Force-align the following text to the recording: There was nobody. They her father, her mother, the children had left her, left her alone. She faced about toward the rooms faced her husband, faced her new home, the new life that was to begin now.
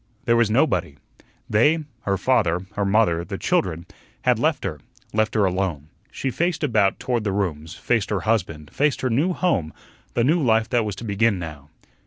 There 0.25 0.35
was 0.35 0.49
nobody. 0.49 0.95
They 1.47 1.83
her 2.05 2.17
father, 2.17 2.65
her 2.73 2.85
mother, 2.85 3.23
the 3.23 3.37
children 3.37 3.85
had 4.23 4.39
left 4.39 4.63
her, 4.63 4.79
left 5.13 5.35
her 5.35 5.45
alone. 5.45 5.89
She 6.09 6.31
faced 6.31 6.63
about 6.63 6.99
toward 6.99 7.23
the 7.23 7.31
rooms 7.31 7.75
faced 7.75 8.09
her 8.09 8.21
husband, 8.21 8.71
faced 8.73 9.01
her 9.01 9.11
new 9.11 9.31
home, 9.33 9.71
the 10.15 10.23
new 10.23 10.41
life 10.41 10.67
that 10.71 10.85
was 10.85 10.95
to 10.95 11.03
begin 11.03 11.37
now. 11.37 11.69